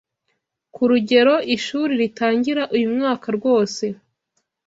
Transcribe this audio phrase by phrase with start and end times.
[0.75, 3.83] Kurugero ishuri ritangira uyumwaka rwose